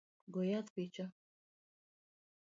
Go 0.33 0.41
yath 0.51 0.69
picha 0.75 1.05